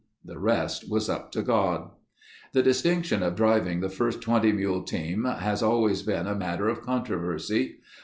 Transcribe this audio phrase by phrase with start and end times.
[0.25, 1.91] The rest was up to God.
[2.53, 6.81] The distinction of driving the first 20 mule team has always been a matter of
[6.81, 7.75] controversy.